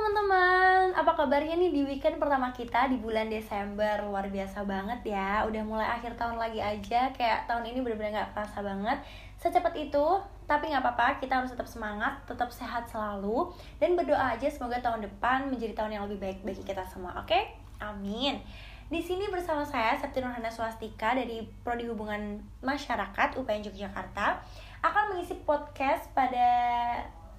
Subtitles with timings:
[0.00, 4.00] teman-teman, apa kabarnya nih di weekend pertama kita di bulan Desember?
[4.08, 7.12] Luar biasa banget ya, udah mulai akhir tahun lagi aja.
[7.12, 8.96] Kayak tahun ini bener-bener gak kerasa banget.
[9.36, 10.06] Secepat itu,
[10.48, 13.52] tapi gak apa-apa, kita harus tetap semangat, tetap sehat selalu.
[13.76, 17.28] Dan berdoa aja semoga tahun depan menjadi tahun yang lebih baik bagi kita semua, oke?
[17.28, 17.52] Okay?
[17.84, 18.40] Amin.
[18.88, 24.40] Di sini bersama saya Septi Nurhana Swastika dari Prodi Hubungan Masyarakat UPN Yogyakarta
[24.80, 26.48] akan mengisi podcast pada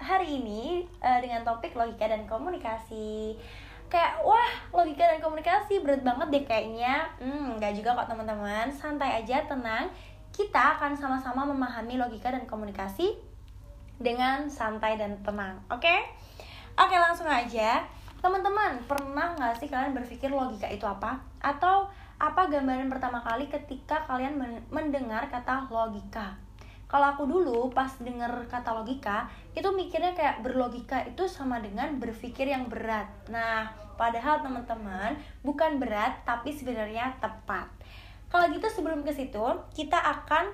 [0.02, 3.38] hari ini uh, dengan topik logika dan komunikasi.
[3.86, 7.06] Kayak wah logika dan komunikasi berat banget deh kayaknya.
[7.22, 8.66] Hmm nggak juga kok teman-teman.
[8.74, 9.86] Santai aja tenang.
[10.34, 13.14] Kita akan sama-sama memahami logika dan komunikasi
[14.02, 15.78] dengan santai dan tenang oke?
[15.78, 16.02] Okay?
[16.74, 17.86] oke okay, langsung aja.
[18.18, 21.22] Teman-teman pernah nggak sih kalian berpikir logika itu apa?
[21.38, 21.86] Atau
[22.22, 24.38] apa gambaran pertama kali ketika kalian
[24.70, 26.38] mendengar kata logika
[26.92, 29.24] kalau aku dulu pas denger kata logika
[29.56, 33.08] itu mikirnya kayak berlogika itu sama dengan berpikir yang berat.
[33.32, 37.72] Nah padahal teman-teman bukan berat tapi sebenarnya tepat.
[38.28, 39.40] Kalau gitu sebelum ke situ
[39.72, 40.52] kita akan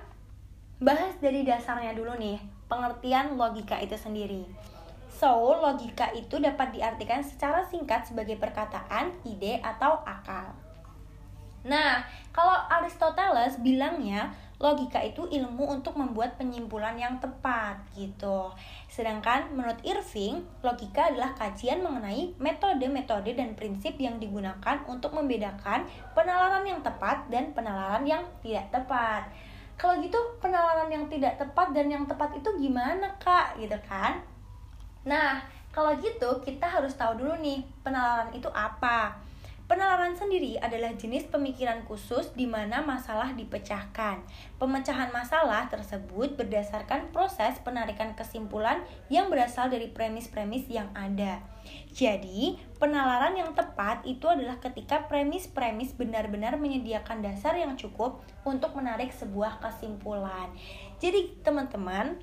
[0.79, 2.39] bahas dari dasarnya dulu nih
[2.71, 4.47] pengertian logika itu sendiri.
[5.19, 10.55] So, logika itu dapat diartikan secara singkat sebagai perkataan, ide, atau akal.
[11.67, 18.51] Nah, kalau Aristoteles bilangnya logika itu ilmu untuk membuat penyimpulan yang tepat gitu.
[18.91, 26.67] Sedangkan menurut Irving, logika adalah kajian mengenai metode-metode dan prinsip yang digunakan untuk membedakan penalaran
[26.67, 29.31] yang tepat dan penalaran yang tidak tepat.
[29.79, 34.19] Kalau gitu penalaran yang tidak tepat dan yang tepat itu gimana kak gitu kan?
[35.07, 35.39] Nah
[35.71, 39.28] kalau gitu kita harus tahu dulu nih penalaran itu apa
[39.69, 44.25] Penalaran sendiri adalah jenis pemikiran khusus di mana masalah dipecahkan.
[44.57, 48.81] Pemecahan masalah tersebut berdasarkan proses penarikan kesimpulan
[49.13, 51.45] yang berasal dari premis-premis yang ada.
[51.93, 59.13] Jadi, penalaran yang tepat itu adalah ketika premis-premis benar-benar menyediakan dasar yang cukup untuk menarik
[59.13, 60.49] sebuah kesimpulan.
[60.97, 62.17] Jadi, teman-teman,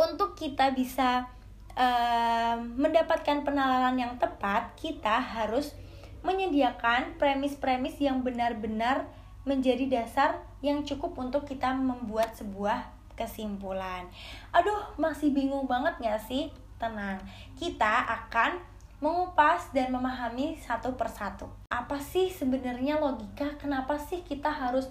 [0.00, 1.28] untuk kita bisa
[1.76, 5.83] uh, mendapatkan penalaran yang tepat, kita harus
[6.24, 9.06] menyediakan premis-premis yang benar-benar
[9.44, 14.08] menjadi dasar yang cukup untuk kita membuat sebuah kesimpulan.
[14.50, 16.48] Aduh, masih bingung banget gak sih?
[16.80, 17.20] Tenang,
[17.54, 18.58] kita akan
[18.98, 21.46] mengupas dan memahami satu persatu.
[21.68, 23.52] Apa sih sebenarnya logika?
[23.60, 24.88] Kenapa sih kita harus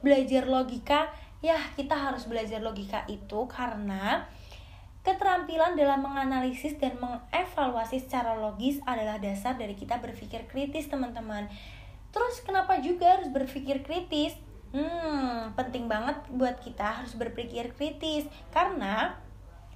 [0.00, 1.10] belajar logika?
[1.42, 4.24] Ya, kita harus belajar logika itu karena
[5.06, 11.46] Keterampilan dalam menganalisis dan mengevaluasi secara logis adalah dasar dari kita berpikir kritis, teman-teman.
[12.10, 14.34] Terus kenapa juga harus berpikir kritis?
[14.74, 19.14] Hmm, penting banget buat kita harus berpikir kritis karena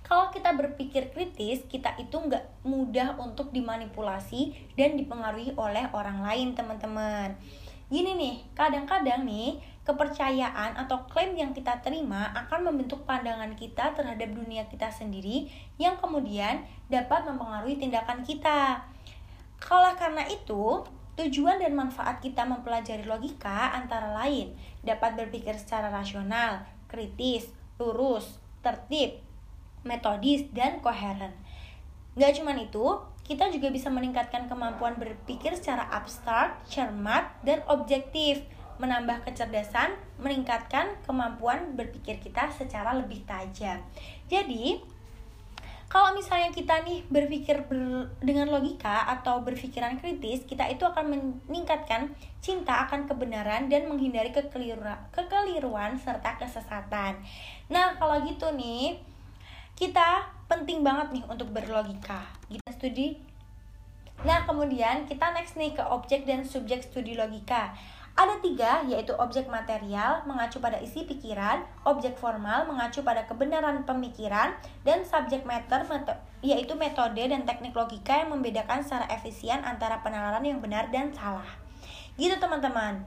[0.02, 6.58] kalau kita berpikir kritis, kita itu nggak mudah untuk dimanipulasi dan dipengaruhi oleh orang lain,
[6.58, 7.38] teman-teman.
[7.90, 14.30] Gini nih, kadang-kadang nih kepercayaan atau klaim yang kita terima akan membentuk pandangan kita terhadap
[14.30, 18.78] dunia kita sendiri yang kemudian dapat mempengaruhi tindakan kita.
[19.58, 20.86] Kalau karena itu,
[21.18, 24.54] tujuan dan manfaat kita mempelajari logika antara lain
[24.86, 27.50] dapat berpikir secara rasional, kritis,
[27.82, 29.18] lurus, tertib,
[29.82, 31.34] metodis, dan koheren.
[32.14, 38.42] Gak cuma itu, kita juga bisa meningkatkan kemampuan berpikir secara abstrak, cermat, dan objektif
[38.82, 43.78] menambah kecerdasan, meningkatkan kemampuan berpikir kita secara lebih tajam.
[44.26, 44.82] Jadi,
[45.86, 52.10] kalau misalnya kita nih berpikir ber, dengan logika atau berpikiran kritis, kita itu akan meningkatkan
[52.42, 57.22] cinta akan kebenaran dan menghindari kekeliruan, kekeliruan serta kesesatan.
[57.70, 59.02] Nah, kalau gitu nih,
[59.80, 62.28] kita penting banget nih untuk berlogika.
[62.52, 63.16] Kita studi.
[64.28, 67.72] Nah, kemudian kita next nih ke objek dan subjek studi logika.
[68.12, 74.52] Ada tiga, yaitu objek material mengacu pada isi pikiran, objek formal mengacu pada kebenaran pemikiran,
[74.84, 75.88] dan subjek matter
[76.44, 81.48] yaitu metode dan teknik logika yang membedakan secara efisien antara penalaran yang benar dan salah.
[82.20, 83.00] Gitu teman-teman.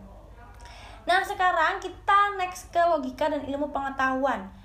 [1.05, 4.62] Nah sekarang kita next ke logika dan ilmu pengetahuan.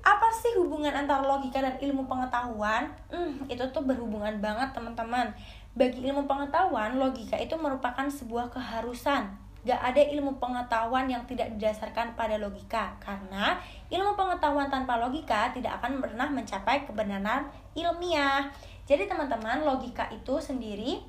[0.00, 2.88] Apa sih hubungan antara logika dan ilmu pengetahuan?
[3.12, 5.28] Hmm, itu tuh berhubungan banget teman-teman.
[5.76, 9.28] Bagi ilmu pengetahuan, logika itu merupakan sebuah keharusan.
[9.60, 12.96] Gak ada ilmu pengetahuan yang tidak didasarkan pada logika.
[12.96, 13.60] Karena
[13.92, 17.44] ilmu pengetahuan tanpa logika tidak akan pernah mencapai kebenaran
[17.76, 18.48] ilmiah.
[18.88, 21.04] Jadi teman-teman logika itu sendiri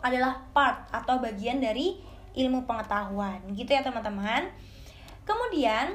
[0.00, 2.00] adalah part atau bagian dari
[2.32, 3.44] ilmu pengetahuan.
[3.52, 4.48] Gitu ya teman-teman.
[5.28, 5.92] Kemudian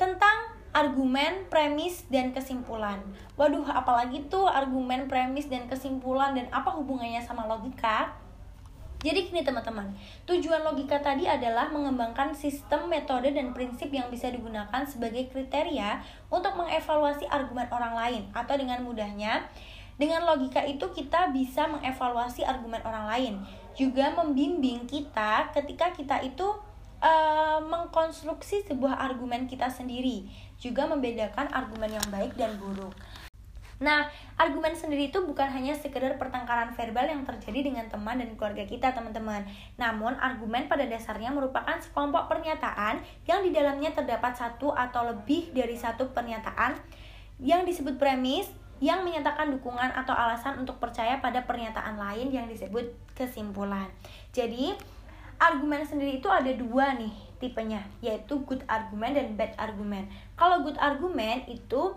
[0.00, 3.00] tentang argumen, premis, dan kesimpulan.
[3.40, 8.12] Waduh, apalagi tuh argumen, premis, dan kesimpulan dan apa hubungannya sama logika?
[9.00, 9.92] Jadi gini teman-teman,
[10.28, 16.52] tujuan logika tadi adalah mengembangkan sistem, metode, dan prinsip yang bisa digunakan sebagai kriteria untuk
[16.56, 19.46] mengevaluasi argumen orang lain Atau dengan mudahnya,
[20.00, 23.34] dengan logika itu kita bisa mengevaluasi argumen orang lain
[23.76, 26.56] Juga membimbing kita ketika kita itu
[27.00, 30.28] uh, mengkonstruksi sebuah argumen kita sendiri
[30.60, 32.94] juga membedakan argumen yang baik dan buruk.
[33.76, 34.08] Nah,
[34.40, 38.96] argumen sendiri itu bukan hanya sekedar pertengkaran verbal yang terjadi dengan teman dan keluarga kita,
[38.96, 39.44] teman-teman.
[39.76, 45.76] Namun, argumen pada dasarnya merupakan sekelompok pernyataan yang di dalamnya terdapat satu atau lebih dari
[45.76, 46.80] satu pernyataan
[47.36, 48.48] yang disebut premis
[48.80, 53.88] yang menyatakan dukungan atau alasan untuk percaya pada pernyataan lain yang disebut kesimpulan.
[54.32, 54.72] Jadi,
[55.36, 60.76] argumen sendiri itu ada dua nih tipenya yaitu good argument dan bad argument kalau good
[60.80, 61.92] argument itu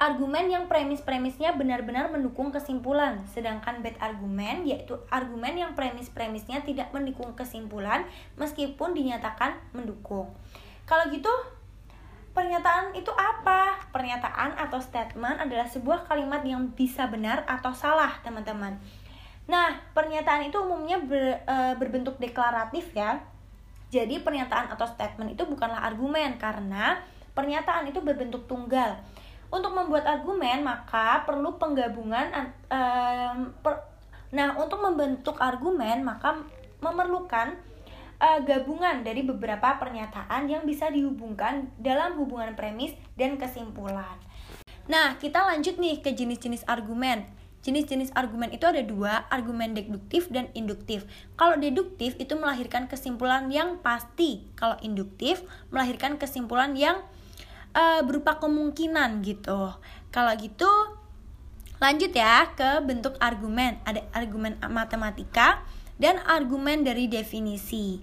[0.00, 7.34] argumen yang premis-premisnya benar-benar mendukung kesimpulan sedangkan bad argument yaitu argumen yang premis-premisnya tidak mendukung
[7.34, 8.06] kesimpulan
[8.38, 10.30] meskipun dinyatakan mendukung
[10.86, 11.30] kalau gitu
[12.30, 13.74] Pernyataan itu apa?
[13.90, 18.78] Pernyataan atau statement adalah sebuah kalimat yang bisa benar atau salah, teman-teman.
[19.50, 23.18] Nah, pernyataan itu umumnya ber, e, berbentuk deklaratif ya.
[23.90, 27.02] Jadi pernyataan atau statement itu bukanlah argumen karena
[27.34, 28.94] pernyataan itu berbentuk tunggal.
[29.50, 32.30] Untuk membuat argumen maka perlu penggabungan
[32.70, 32.80] e,
[33.58, 33.90] per,
[34.30, 36.38] Nah, untuk membentuk argumen maka
[36.78, 37.58] memerlukan
[38.22, 44.14] e, gabungan dari beberapa pernyataan yang bisa dihubungkan dalam hubungan premis dan kesimpulan.
[44.86, 47.26] Nah, kita lanjut nih ke jenis-jenis argumen.
[47.60, 51.04] Jenis-jenis argumen itu ada dua, argumen deduktif dan induktif.
[51.36, 57.04] Kalau deduktif itu melahirkan kesimpulan yang pasti, kalau induktif melahirkan kesimpulan yang
[57.76, 59.76] uh, berupa kemungkinan gitu.
[60.08, 60.72] Kalau gitu,
[61.84, 63.76] lanjut ya ke bentuk argumen.
[63.84, 65.60] Ada argumen matematika
[66.00, 68.00] dan argumen dari definisi.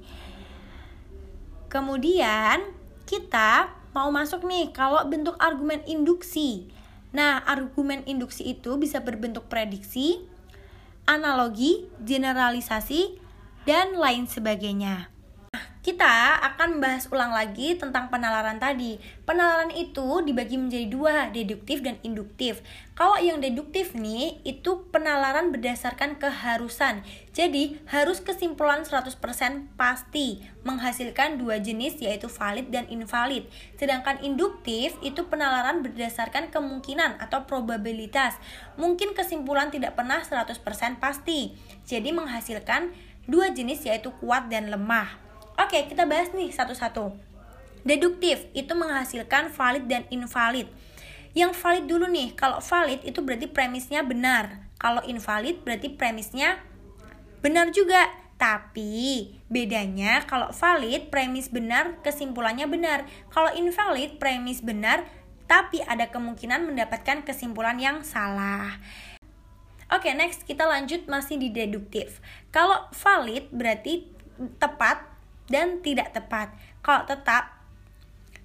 [1.67, 2.61] Kemudian
[3.09, 6.76] kita mau masuk nih kalau bentuk argumen induksi.
[7.15, 10.27] Nah, argumen induksi itu bisa berbentuk prediksi,
[11.07, 13.19] analogi, generalisasi,
[13.63, 15.16] dan lain sebagainya.
[15.87, 18.99] Kita akan membahas ulang lagi tentang penalaran tadi.
[19.23, 22.59] Penalaran itu dibagi menjadi dua, deduktif dan induktif.
[22.91, 27.07] Kalau yang deduktif nih, itu penalaran berdasarkan keharusan.
[27.31, 29.15] Jadi, harus kesimpulan 100%
[29.79, 33.47] pasti, menghasilkan dua jenis yaitu valid dan invalid.
[33.79, 38.35] Sedangkan induktif itu penalaran berdasarkan kemungkinan atau probabilitas.
[38.75, 40.51] Mungkin kesimpulan tidak pernah 100%
[40.99, 41.55] pasti.
[41.87, 42.91] Jadi, menghasilkan
[43.23, 45.26] dua jenis yaitu kuat dan lemah.
[45.67, 47.11] Oke, kita bahas nih satu-satu.
[47.83, 50.71] Deduktif itu menghasilkan valid dan invalid.
[51.35, 54.63] Yang valid dulu nih, kalau valid itu berarti premisnya benar.
[54.79, 56.63] Kalau invalid berarti premisnya
[57.43, 58.07] benar juga.
[58.39, 63.03] Tapi bedanya kalau valid premis benar kesimpulannya benar.
[63.27, 65.03] Kalau invalid premis benar
[65.51, 68.79] tapi ada kemungkinan mendapatkan kesimpulan yang salah.
[69.91, 72.23] Oke, next kita lanjut masih di deduktif.
[72.55, 74.15] Kalau valid berarti
[74.61, 75.06] tepat
[75.47, 76.51] dan tidak tepat.
[76.83, 77.51] Kalau tetap,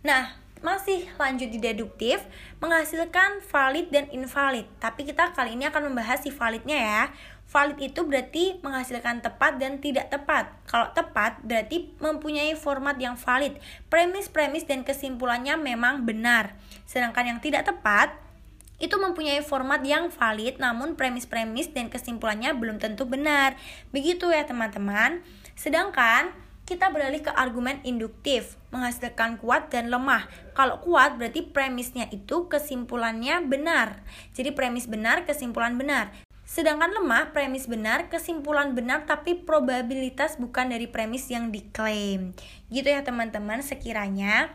[0.02, 2.22] nah masih lanjut di deduktif
[2.62, 4.64] menghasilkan valid dan invalid.
[4.78, 7.02] Tapi kita kali ini akan membahas si validnya ya.
[7.50, 10.48] Valid itu berarti menghasilkan tepat dan tidak tepat.
[10.64, 13.60] Kalau tepat berarti mempunyai format yang valid.
[13.92, 16.56] Premis-premis dan kesimpulannya memang benar.
[16.88, 18.16] Sedangkan yang tidak tepat
[18.80, 23.58] itu mempunyai format yang valid namun premis-premis dan kesimpulannya belum tentu benar.
[23.92, 25.20] Begitu ya teman-teman.
[25.52, 26.32] Sedangkan
[26.72, 30.24] kita beralih ke argumen induktif, menghasilkan kuat dan lemah.
[30.56, 34.00] Kalau kuat berarti premisnya itu kesimpulannya benar.
[34.32, 36.16] Jadi premis benar, kesimpulan benar.
[36.48, 42.32] Sedangkan lemah, premis benar, kesimpulan benar, tapi probabilitas bukan dari premis yang diklaim.
[42.72, 44.48] Gitu ya teman-teman sekiranya.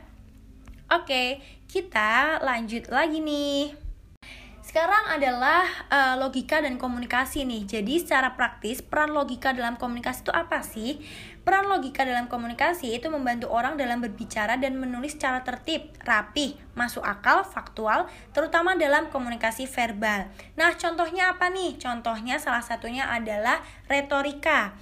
[0.89, 1.37] Oke,
[1.69, 3.77] kita lanjut lagi nih.
[4.65, 7.63] Sekarang adalah uh, logika dan komunikasi nih.
[7.77, 10.99] Jadi secara praktis peran logika dalam komunikasi itu apa sih?
[11.47, 16.99] Peran logika dalam komunikasi itu membantu orang dalam berbicara dan menulis secara tertib, rapi, masuk
[17.07, 20.27] akal, faktual, terutama dalam komunikasi verbal.
[20.59, 21.79] Nah, contohnya apa nih?
[21.79, 24.75] Contohnya salah satunya adalah retorika.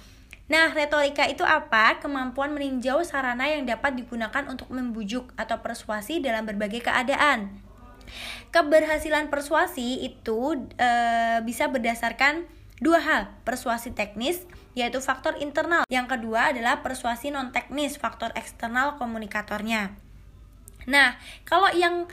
[0.50, 2.02] Nah, retorika itu apa?
[2.02, 7.62] Kemampuan meninjau sarana yang dapat digunakan untuk membujuk atau persuasi dalam berbagai keadaan.
[8.50, 10.90] Keberhasilan persuasi itu e,
[11.46, 12.42] bisa berdasarkan
[12.82, 14.42] dua hal, persuasi teknis
[14.76, 15.88] yaitu faktor internal.
[15.88, 19.96] Yang kedua adalah persuasi non teknis, faktor eksternal komunikatornya.
[20.86, 21.16] Nah,
[21.48, 22.04] kalau yang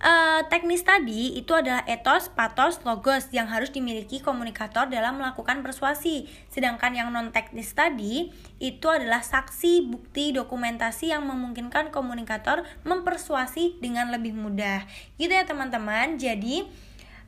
[0.00, 6.24] uh, teknis tadi itu adalah etos, patos, logos yang harus dimiliki komunikator dalam melakukan persuasi.
[6.48, 14.08] Sedangkan yang non teknis tadi itu adalah saksi, bukti, dokumentasi yang memungkinkan komunikator mempersuasi dengan
[14.08, 14.88] lebih mudah.
[15.20, 16.16] Gitu ya teman-teman.
[16.16, 16.64] Jadi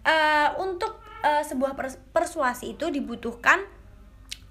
[0.09, 1.77] uh, untuk uh, sebuah
[2.11, 3.63] persuasi itu dibutuhkan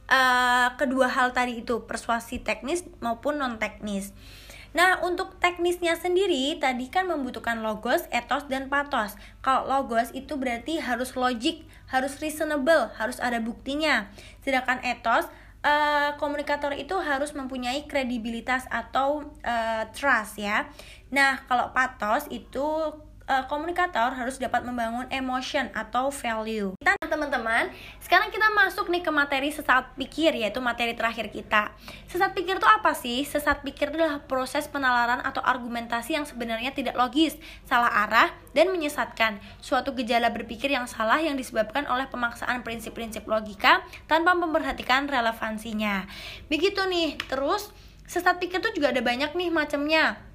[0.07, 4.11] uh, kedua hal tadi itu, persuasi teknis maupun non teknis.
[4.75, 9.15] Nah, untuk teknisnya sendiri tadi kan membutuhkan logos, etos, dan patos.
[9.41, 14.09] Kalau logos itu berarti harus logik, harus reasonable, harus ada buktinya.
[14.43, 20.69] Sedangkan etos Uh, komunikator itu harus mempunyai kredibilitas atau uh, trust ya.
[21.09, 22.93] Nah, kalau patos itu
[23.27, 26.73] uh, komunikator harus dapat membangun emotion atau value.
[26.79, 27.69] Kita teman-teman,
[27.99, 31.75] sekarang kita masuk nih ke materi sesat pikir yaitu materi terakhir kita.
[32.07, 33.27] Sesat pikir itu apa sih?
[33.27, 37.35] Sesat pikir adalah proses penalaran atau argumentasi yang sebenarnya tidak logis,
[37.67, 39.43] salah arah dan menyesatkan.
[39.59, 46.07] Suatu gejala berpikir yang salah yang disebabkan oleh pemaksaan prinsip-prinsip logika tanpa memperhatikan relevansinya.
[46.47, 47.19] Begitu nih.
[47.27, 47.69] Terus
[48.07, 50.26] sesat pikir itu juga ada banyak nih macamnya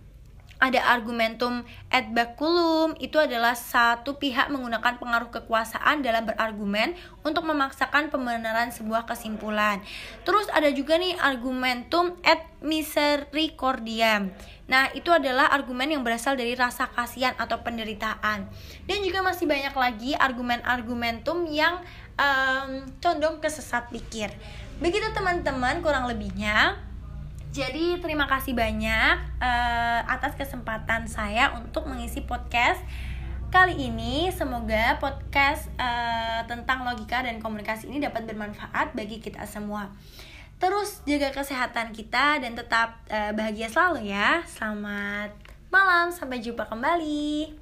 [0.62, 6.94] ada argumentum et baculum itu adalah satu pihak menggunakan pengaruh kekuasaan dalam berargumen
[7.26, 9.82] untuk memaksakan pembenaran sebuah kesimpulan.
[10.22, 14.30] Terus ada juga nih argumentum et misericordiam.
[14.70, 18.46] Nah, itu adalah argumen yang berasal dari rasa kasihan atau penderitaan.
[18.86, 21.82] Dan juga masih banyak lagi argumen-argumentum yang
[22.14, 24.30] um, condong ke sesat pikir.
[24.78, 26.78] Begitu teman-teman kurang lebihnya.
[27.52, 32.80] Jadi terima kasih banyak uh, atas kesempatan saya untuk mengisi podcast
[33.52, 34.32] kali ini.
[34.32, 39.92] Semoga podcast uh, tentang logika dan komunikasi ini dapat bermanfaat bagi kita semua.
[40.56, 44.40] Terus jaga kesehatan kita dan tetap uh, bahagia selalu ya.
[44.48, 45.36] Selamat
[45.68, 47.61] malam, sampai jumpa kembali.